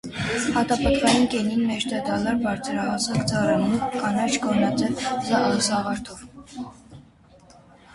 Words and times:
Հատապտղային 0.53 1.27
կենին 1.33 1.61
մշտադալար 1.73 2.41
բարձրահասակ 2.47 3.29
ծառ 3.33 3.53
է՝ 3.59 3.61
մուգ 3.69 3.97
կանաչ 4.03 4.29
կոնաձև 4.49 5.41
սաղարթով։ 5.71 6.29